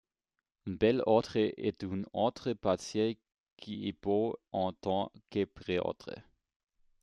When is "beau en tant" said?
4.01-5.11